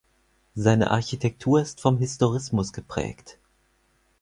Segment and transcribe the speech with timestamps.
[0.55, 3.37] Seine Architektur ist vom Historismus geprägt.